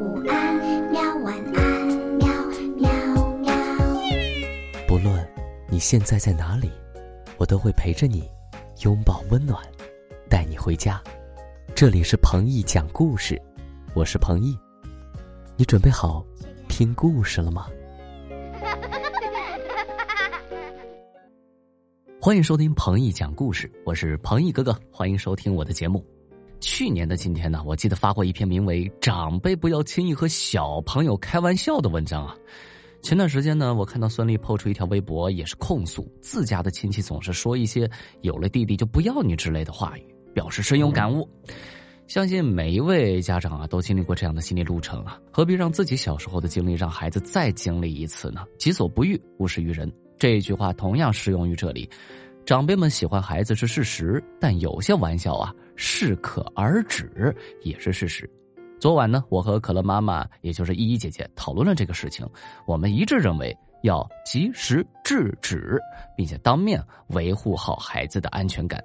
[0.00, 0.56] 午安，
[0.90, 1.86] 喵晚安，
[2.16, 2.26] 喵
[2.78, 2.90] 喵
[3.36, 3.52] 喵。
[4.88, 5.28] 不论
[5.68, 6.70] 你现在在哪里，
[7.36, 8.26] 我都会陪着你，
[8.82, 9.62] 拥抱温暖，
[10.26, 10.98] 带你回家。
[11.74, 13.38] 这里是彭毅讲故事，
[13.92, 14.58] 我是彭毅。
[15.54, 16.24] 你准备好
[16.66, 17.66] 听故事了吗？
[22.18, 26.02] 欢迎收听彭毅讲故事，我是彭毅哥哥，欢迎收听我的节目。
[26.60, 32.36] 去年的今天呢，我记得发过一篇名为《长辈不要轻易和小朋友开玩笑》的文章啊。
[33.02, 41.26] 前段时间呢，我看到孙俪抛出一条微博，也是控诉自家的亲戚总是说一些“有了弟弟就不要你”之类的话语，表示深有感悟。
[42.06, 48.44] 相信每一位家长啊，都经历过这样的心理路程啊，何必让自己小时候的经历让孩子再经历一次呢？
[48.58, 49.90] 己所不欲，勿施于人。
[50.18, 51.88] 这一句话同样适用于这里。
[52.50, 57.32] 长辈们喜欢孩子是事实，但有些玩笑啊适可而止
[57.62, 58.28] 也是事实。
[58.80, 62.28] 昨晚呢，我和可乐妈妈，也就是依依姐姐讨论了这个事情，
[62.66, 65.80] 我们一致认为要及时制止，
[66.16, 68.82] 并且当面维护好孩子的安全感。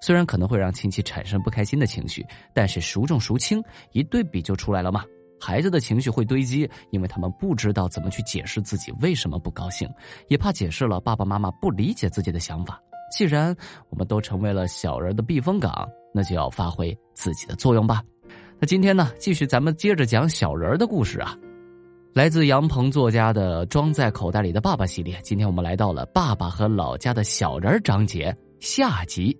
[0.00, 5.04] 虽然可能会让亲戚产生不开心的情绪，但是孰重孰轻一对比就出来了嘛。
[5.38, 9.86] 孩子的情绪会堆积，因为他们不知道怎么去解释自己为什么不高兴，
[10.28, 12.80] 也怕解释了爸爸妈妈不理解自己的想法。
[13.14, 13.56] 既然
[13.90, 18.02] 我们都成为了小人的避风港，那就要发挥自己的作用吧。
[18.58, 21.38] 那今天呢，继续咱们接着讲小人的故事啊，
[22.12, 25.16] 来自杨鹏作家的《装在口袋里的爸爸》系列。
[25.22, 29.36] 今天我们来到了爸爸和老家的小人章节下集，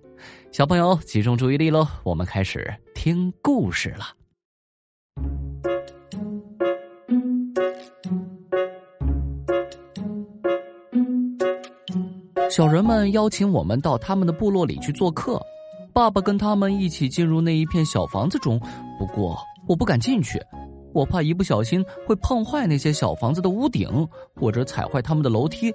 [0.53, 4.24] 小朋友集中注意力喽，我们开始听故事了。
[12.55, 15.45] 小人们邀请我们到他们的部落里去做客，
[15.91, 18.57] 爸爸跟他们一起进入那一片小房子中。
[18.97, 20.41] 不过我不敢进去，
[20.93, 24.07] 我怕一不小心会碰坏那些小房子的屋顶，
[24.39, 25.69] 或者踩坏他们的楼梯。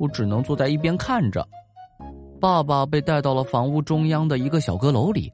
[0.00, 1.46] 我只能坐在一边看着。
[2.40, 5.32] 爸爸被带到了房屋中央的一个小阁楼里，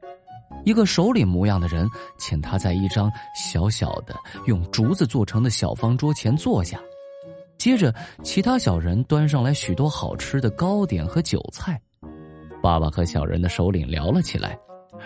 [0.65, 1.89] 一个首领模样的人
[2.19, 4.13] 请他在一张小小的
[4.45, 6.79] 用竹子做成的小方桌前坐下。
[7.61, 11.79] 接着，其他小人端上来许多好吃的糕点和酒菜。
[12.59, 14.57] 爸爸和小人的首领聊了起来。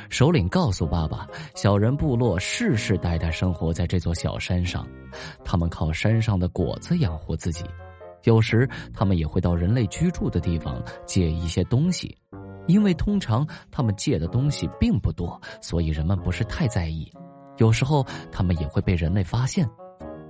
[0.09, 4.87] 首领告诉爸爸，小人部落世世代代生活在这座小山上，
[5.43, 7.65] 他们靠山上的果子养活自己。
[8.23, 12.17] 有时，他们也会到人类居住的地方借一些东西，
[12.67, 17.11] 因为通常他们借的东西并不多，所以人们不是太在意。
[17.57, 18.01] 有时候，
[18.31, 19.69] 他们也会被人类发现。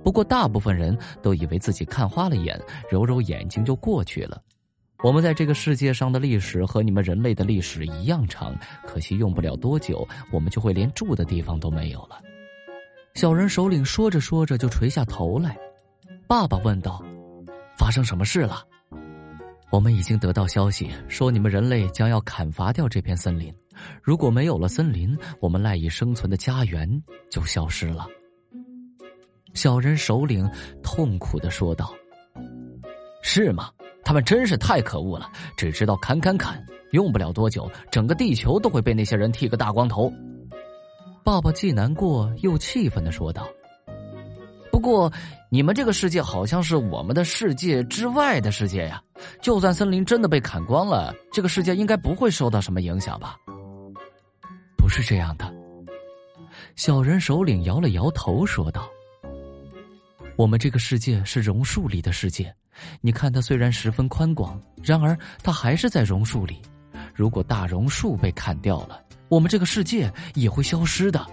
[0.06, 2.56] 不过，大部分人都以为自己看花了眼，
[2.88, 4.40] 揉揉眼睛就过去了。
[5.02, 8.56] 我们在这个世界上的历史和你们人类的历史一样长，
[8.86, 12.20] 可惜用不了多久，我们就会连住的地方都没有了。
[13.14, 15.58] 小人首领说着说着就垂下头来。
[16.28, 17.04] 爸爸问道
[17.76, 18.62] ：“发生什么事了？”
[19.72, 23.52] 我们已经得到消息，说你们人类将要砍伐掉这片森林。
[24.00, 26.88] 如果没有了森林，我们赖以生存的家园
[27.28, 28.06] 就消失了。
[29.56, 30.48] 小人首领
[30.82, 31.92] 痛苦的说道
[33.22, 33.70] ：“是吗？
[34.04, 36.62] 他们真是太可恶了，只知道砍砍砍，
[36.92, 40.12] 用不了多久，整个地球都会被那些人剃个大光头。”
[41.24, 43.48] 爸爸既难过又气愤的说道
[44.70, 45.10] ：“不过，
[45.50, 49.02] 你们这个世界好像是我们的世界之外的世界呀，
[49.40, 53.34] 就算森林真的被砍光了，这个世界应该不会受到什么影响吧？”
[54.76, 55.50] 不是这样的，
[56.76, 58.86] 小人首领摇了摇头说道。
[60.36, 62.54] 我们这个世界是榕树里的世界，
[63.00, 66.60] 你看它虽然十分宽广，然而它还是在榕树里。
[67.14, 71.26] 如果大榕树被砍掉了，我们这个世界也会消失的。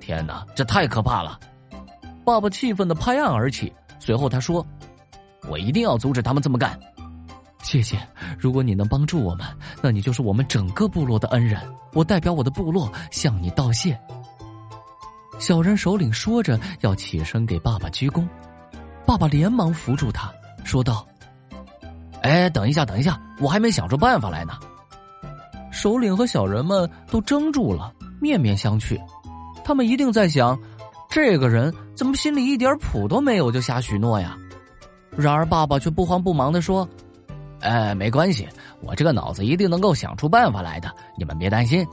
[0.00, 1.40] 天哪，这太可怕了！
[2.26, 4.64] 爸爸气愤的拍案而起，随后他说
[5.48, 6.78] ：“我一定要阻止他们这么干。”
[7.64, 7.96] 谢谢，
[8.38, 9.46] 如果你能帮助我们，
[9.80, 11.58] 那你就是我们整个部落的恩人。
[11.94, 13.98] 我代表我的部落向你道谢。
[15.42, 18.24] 小人首领说着，要起身给爸爸鞠躬，
[19.04, 21.04] 爸爸连忙扶住他，说道
[22.22, 24.52] ：“哎，等一下，等一下，我还没想出办法来呢。”
[25.72, 28.96] 首领和小人们都怔住了，面面相觑，
[29.64, 30.56] 他们一定在想：
[31.10, 34.36] 这个人怎么心里一点谱都没有就瞎许诺呀？
[35.10, 36.88] 然而爸爸却不慌不忙的说
[37.58, 38.46] ：“哎，没关系，
[38.80, 40.88] 我这个脑子一定能够想出办法来的，
[41.18, 41.84] 你们别担心。”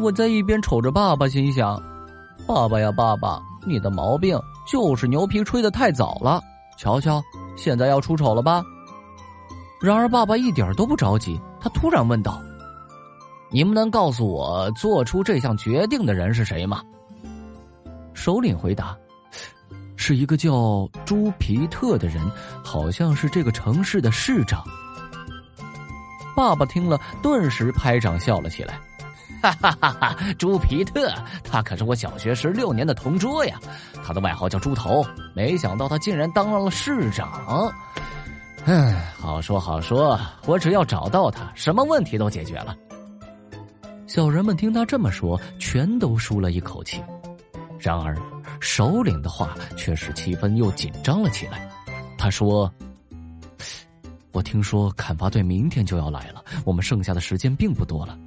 [0.00, 1.78] 我在一边瞅着爸爸，心想。
[2.48, 6.40] 爸爸呀，爸爸，你的毛病就是牛皮吹得太早了。
[6.78, 7.22] 瞧瞧，
[7.58, 8.64] 现在要出丑了吧？
[9.82, 11.38] 然而，爸爸一点都不着急。
[11.60, 12.40] 他突然问道
[13.52, 16.82] ：“你们能告诉我做出这项决定的人是谁吗？”
[18.14, 18.96] 首领回答
[19.94, 22.22] ：“是一个叫朱皮特的人，
[22.64, 24.64] 好像是这个城市的市长。”
[26.34, 28.80] 爸爸听了，顿时拍掌笑了起来
[29.40, 30.16] ：“哈哈哈哈！
[30.38, 31.12] 朱皮特，
[31.44, 33.58] 他可是我小学时六年的同桌呀，
[34.04, 35.04] 他的外号叫猪头。
[35.34, 37.72] 没想到他竟然当上了市长。
[38.64, 42.76] 嗯，好说好说，我只要找到他，什么问题都解决了。”
[44.06, 47.02] 小人们听他这么说，全都舒了一口气。
[47.78, 48.16] 然而，
[48.58, 51.68] 首领的话却使气氛又紧张了起来。
[52.16, 52.72] 他说
[54.32, 58.18] ：“我听说砍伐队明天就要来了，我们剩下的时间并不多了。”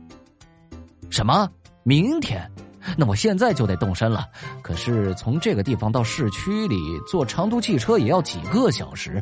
[1.12, 1.48] 什么？
[1.84, 2.50] 明天？
[2.98, 4.28] 那我现在就得动身了。
[4.64, 6.78] 可是从这个地方到市区里
[7.08, 9.22] 坐长途汽车也要几个小时，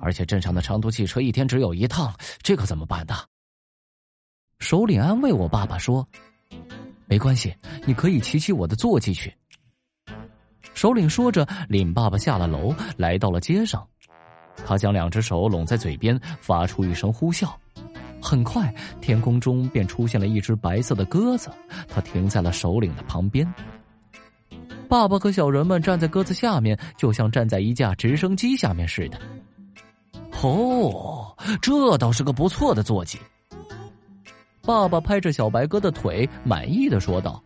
[0.00, 3.14] 而且镇上的长途汽车一天只有一趟，这可怎么办呢？
[4.60, 6.06] 首领安慰我爸爸说
[7.04, 9.34] ：“没关系，你可以骑骑我的坐骑去。”
[10.72, 13.86] 首领说着，领爸爸下了楼，来到了街上。
[14.64, 17.52] 他将两只手拢在嘴边，发出一声呼啸。
[18.26, 21.48] 很快，天空中便出现了一只白色的鸽子，
[21.88, 23.46] 它停在了首领的旁边。
[24.88, 29.20] 爸爸和小人们站在鸽子下面，就像站在一架直升机下面似的。
[30.42, 33.16] 哦，这倒是个不错的坐骑。
[34.62, 37.40] 爸爸拍着小白鸽的腿，满意的说道。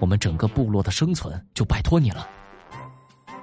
[0.00, 2.28] 我们整个部落的生存就拜托你了。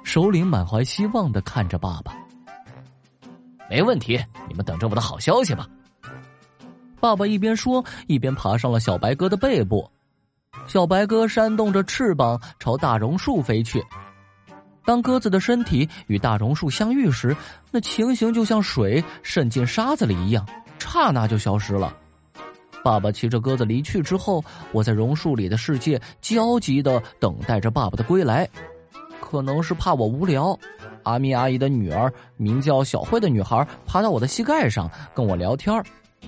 [0.03, 2.15] 首领满怀希望的看着爸爸。
[3.67, 5.67] 没问题，你们等着我的好消息吧。
[6.99, 9.89] 爸爸一边说，一边爬上了小白鸽的背部。
[10.65, 13.83] 小白鸽扇动着翅膀朝大榕树飞去。
[14.83, 17.35] 当鸽子的身体与大榕树相遇时，
[17.71, 20.45] 那情形就像水渗进沙子里一样，
[20.79, 21.95] 刹那就消失了。
[22.83, 28.47] 爸爸骑着鸽子离去之后，我在榕树里的世界焦急的等待着爸爸的归来。
[29.19, 30.57] 可能是怕我无聊，
[31.03, 35.83] 阿咪阿姨的女儿名叫小慧的女孩爬到我的膝盖上跟我聊天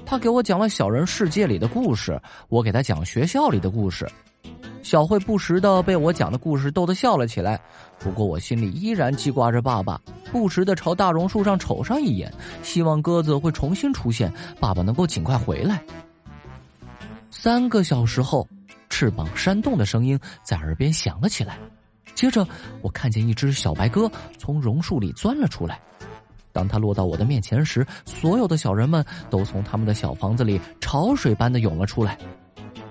[0.05, 4.09] 他给我讲了小人世界里的故事，我给他讲学校里的故事。
[4.81, 7.59] 小慧不时的被我讲的故事逗得笑了起来。
[7.99, 9.99] 不过我心里依然记挂着爸爸，
[10.31, 12.33] 不时的朝大榕树上瞅上一眼，
[12.63, 15.83] 希望鸽子会重新出现，爸爸能够尽快回来。
[17.29, 18.47] 三个小时后，
[18.89, 21.59] 翅膀扇动的声音在耳边响了起来。
[22.15, 22.47] 接着，
[22.81, 25.79] 我看见一只小白鸽从榕树里钻了出来。
[26.51, 32.17] 当他落到我的面前时，所有的小人们都从他们的小房子里潮水般的涌了出来。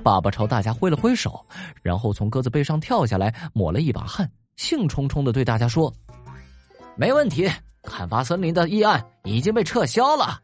[0.03, 1.45] 爸爸朝大家挥了挥手，
[1.83, 5.93] 然后从鸽子背上跳下来，抹了一把汗，兴冲冲的对大家说
[6.97, 7.51] ：“没问题，
[7.83, 10.41] 砍伐森林的议案已经被撤销了。”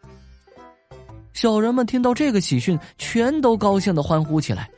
[1.33, 4.69] 小人们听到这个喜讯，全都高兴的欢呼起来。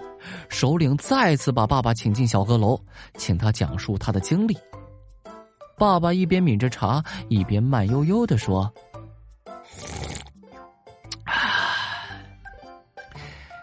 [0.49, 2.79] 首领再次把爸爸请进小阁楼，
[3.17, 4.57] 请他讲述他的经历。
[5.79, 8.73] 爸爸一边抿着茶，一边慢悠悠的说：“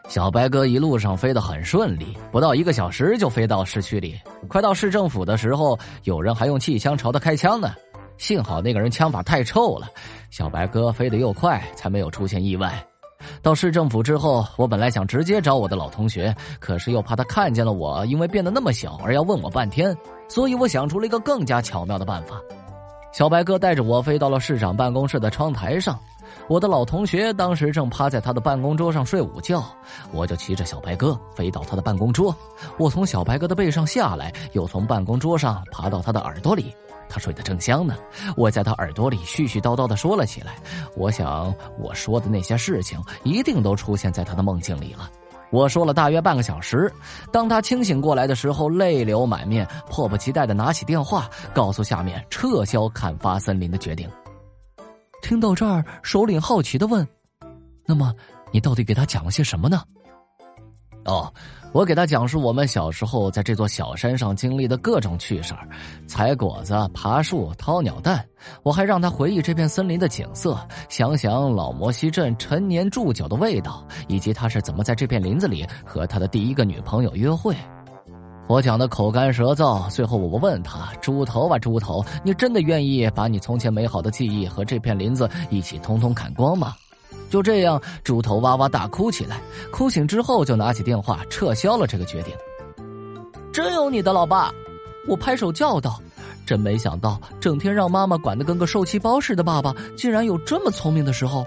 [0.08, 4.16] 小白鸽一路上飞得很顺利，不到一个小时就飞到市区里。
[4.48, 7.74] 快到市政府的时候，有人还用气枪朝他开枪呢。
[8.20, 9.88] 幸好那个人枪法太臭了。”
[10.30, 12.72] 小白鸽飞得又快，才没有出现意外。
[13.42, 19.96] 到市政府之后，我本来想直接找我的老同学，可是又怕他看见了我，因为变得那么小而要问我半天，
[20.34, 22.42] 所以我想出了一个更加巧妙的办法。
[23.12, 26.00] 小白鸽带着我飞到了市长办公室的窗台上，
[26.48, 29.64] 我的老同学当时正趴在他的办公桌上睡午觉，
[30.12, 32.36] 我就骑着小白鸽飞到他的办公桌，
[32.80, 36.74] 我从小白鸽的背上下来，又从办公桌上爬到他的耳朵里。
[37.08, 37.96] 他睡得正香呢，
[38.36, 40.56] 我在他耳朵里絮絮叨叨的说了起来。
[40.98, 45.08] 我想我说的那些事情一定都出现在他的梦境里了。
[45.54, 46.92] 我说了大约半个小时，
[47.32, 54.10] 当他清醒过来的时候，泪流满面，迫不及待的拿起电话，告诉下面撤销砍伐森林的决定。
[55.22, 57.08] 听到这儿，首领好奇的问
[57.86, 58.12] ：“那么
[58.52, 59.84] 你到底给他讲了些什么呢？”
[61.06, 61.32] 哦。
[61.74, 65.68] 我给他讲述我们小时候在这座小山上经历的各种趣事儿，
[66.06, 68.24] 采果子、爬树、掏鸟蛋。
[68.62, 70.56] 我还让他回忆这片森林的景色，
[70.88, 77.56] 想想老摩西镇陈年祝酒的味道，以及他是怎么在这片林子里和他的第一个女朋友约会。
[78.48, 86.76] 我讲的口干舌燥，最后我问他：“猪头啊，猪头，你真的愿意把你从前美好的记忆和这片林子一起通通砍光吗？”
[87.34, 89.42] 就这样，猪头哇哇大哭起来。
[89.72, 92.32] 哭醒之后，就拿起电话撤销了这个决定。
[93.52, 94.52] 真有你的老爸！
[95.08, 96.00] 我拍手叫道
[96.46, 101.44] ：“真没想到，整天让妈妈管得跟个受气包似的爸爸，竟然有这么聪明的时候。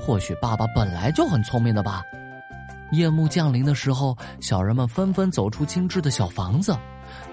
[0.00, 2.02] 或许爸爸本来就很聪明的吧。”
[2.92, 6.74] 夜幕降临的时候，小人们纷纷走出精致的小房子。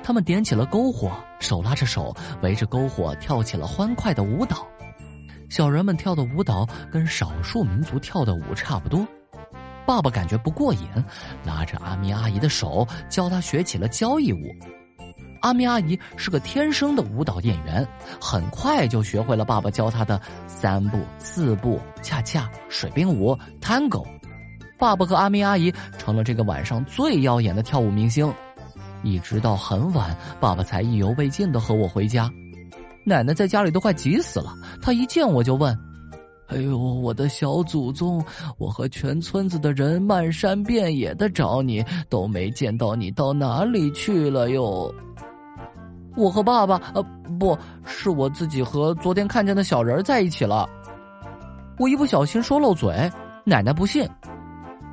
[0.03, 4.67] 他们点起了篝火，手拉着手，围着篝火跳起了欢快的舞蹈。
[5.53, 9.07] 小人们跳的舞蹈跟少数民族跳的舞差不多。
[9.86, 10.88] 爸爸感觉不过瘾，
[11.45, 14.51] 拉着阿咪阿姨的手，教她学起了交谊舞。
[15.41, 17.88] 阿咪阿姨是个天生的舞蹈演员，
[18.19, 24.03] 很快就学会了爸爸教她的三步、四步、恰恰、水兵舞、Tango。
[24.79, 28.33] 爸爸和阿咪阿姨成了这个晚上最耀眼的跳舞明星。
[29.03, 32.27] 一直到很晚，爸爸才意犹未尽的和我回家。
[33.05, 35.77] 奶奶在家里都快急死了，她一见我就问。
[36.48, 38.24] 哎呦，我的小祖宗！
[38.57, 44.93] 我和全村子的人漫山遍野的找你，都没见到你到哪里去了哟。
[46.15, 47.03] 我和爸爸，呃，
[47.39, 50.69] 不是我自己和昨天看见的小人在一起了。
[51.79, 53.12] 我一不小心说漏嘴，
[53.45, 54.07] 奶奶不信。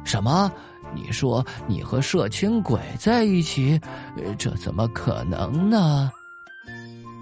[0.03, 0.51] 什么？
[0.95, 3.79] 你说你和社青鬼在一起？
[4.39, 6.11] 这怎么可能呢？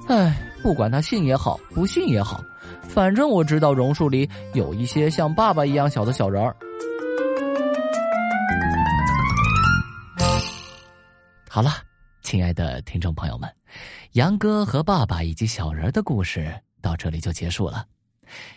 [0.09, 2.43] 哎，不管他信也好，不信也好。
[2.83, 6.57] 反正我知道榕树里有一些像爸爸一样小的小人儿。
[11.47, 11.73] 好了，
[12.23, 13.49] 亲爱的听众朋友们，
[14.13, 17.85] 杨哥和爸爸以及小人的故事到这里就结束了。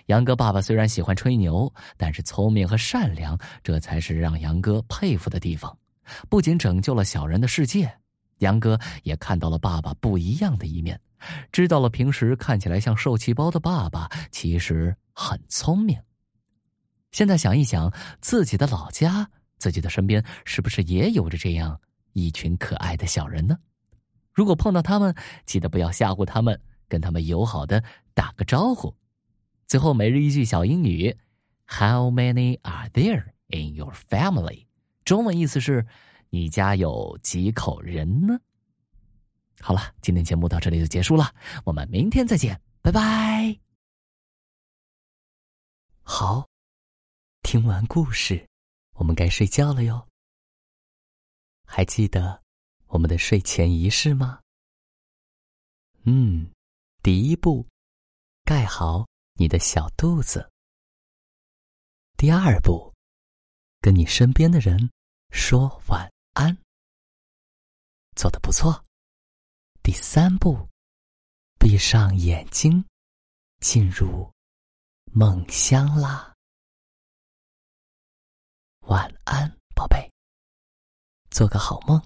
[0.05, 5.77] 杨哥爸爸虽然喜欢吹牛，但是聪明和善良，这才是让杨哥佩服的地方。
[6.29, 7.91] 不仅拯救了小人的世界，
[8.37, 10.97] 杨哥也看到了爸爸不一样的一面。
[11.51, 15.99] 知道了，平时看起来像受气包的爸爸，其实很聪明。
[17.11, 21.81] 现在想一想，自己的老家，自己的身边，是不是也有着这样
[22.13, 23.57] 一群可爱的小人呢？
[24.33, 25.13] 如果碰到他们，
[25.45, 28.95] 记得不要吓唬他们，跟他们友好的打个招呼。
[29.67, 31.17] 最后，每日一句小英语
[31.65, 34.67] ：How many are there in your family？
[35.03, 35.85] 中文意思是：
[36.29, 38.39] 你家有几口人呢？
[39.61, 43.59] 好了，今天节目到这里就结束了，我们明天再见，拜拜。
[46.01, 46.47] 好，
[47.43, 48.47] 听完故事，
[48.95, 50.07] 我们该睡觉了哟。
[51.65, 52.41] 还记得
[52.87, 54.41] 我们的睡前仪式吗？
[56.03, 56.51] 嗯，
[57.03, 57.65] 第一步，
[58.43, 60.51] 盖好你的小肚子。
[62.17, 62.93] 第二步，
[63.79, 64.91] 跟你身边的人
[65.31, 66.57] 说晚安。
[68.15, 68.83] 做的不错。
[69.83, 70.69] 第三步，
[71.57, 72.85] 闭上眼睛，
[73.61, 74.31] 进入
[75.11, 76.35] 梦乡啦。
[78.81, 80.07] 晚安，宝贝，
[81.31, 81.99] 做个好梦。